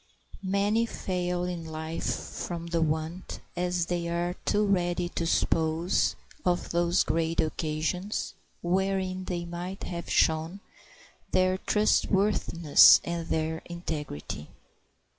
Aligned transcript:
Many 0.41 0.87
fail 0.87 1.43
in 1.43 1.63
life 1.63 2.03
from 2.11 2.65
the 2.65 2.81
want, 2.81 3.39
as 3.55 3.85
they 3.85 4.07
are 4.07 4.33
too 4.45 4.65
ready 4.65 5.09
to 5.09 5.27
suppose, 5.27 6.15
of 6.43 6.69
those 6.71 7.03
great 7.03 7.39
occasions 7.39 8.33
wherein 8.63 9.25
they 9.25 9.45
might 9.45 9.83
have 9.83 10.09
shown 10.09 10.59
their 11.31 11.59
trustworthiness 11.59 12.99
and 13.03 13.27
their 13.27 13.61
integrity. 13.65 14.47